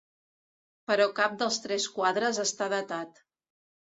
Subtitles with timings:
[0.91, 3.21] Però cap dels tres quadres està datat.